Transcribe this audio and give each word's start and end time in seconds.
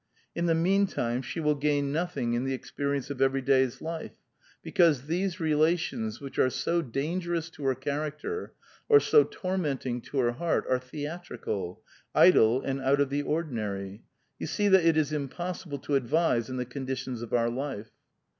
In 0.33 0.47
the 0.47 0.55
mean 0.55 0.87
time, 0.87 1.21
she 1.21 1.39
will 1.39 1.53
gain 1.53 1.91
nothing 1.91 2.33
in 2.33 2.43
the 2.43 2.55
experience 2.55 3.11
of 3.11 3.21
every 3.21 3.43
day's 3.43 3.83
life, 3.83 4.13
because 4.63 5.05
these 5.05 5.39
relations 5.39 6.19
which 6.19 6.39
are 6.39 6.49
so 6.49 6.81
dangerous 6.81 7.51
to 7.51 7.65
her 7.65 7.75
character 7.75 8.55
or 8.89 8.99
so 8.99 9.23
tormenting 9.23 10.01
to 10.01 10.17
her 10.17 10.31
heart 10.31 10.65
are 10.67 10.79
theatrical, 10.79 11.83
idle, 12.15 12.63
and 12.63 12.81
out 12.81 12.99
of 12.99 13.11
the 13.11 13.21
ordinary. 13.21 14.01
You 14.39 14.47
see 14.47 14.69
that 14.69 14.83
it 14.85 14.97
is 14.97 15.13
impossible 15.13 15.77
to 15.77 15.93
advise 15.93 16.49
in 16.49 16.57
the 16.57 16.65
conditions 16.65 17.21
of 17.21 17.31
our 17.31 17.51
life." 17.51 17.91